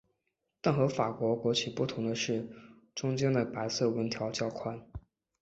[0.61, 2.49] 但和法国国旗不同的是
[2.95, 4.81] 中间的白色条纹较宽。